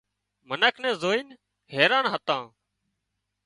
[0.47, 1.27] منک اين نين زوئينَ
[1.73, 2.43] حيران هتان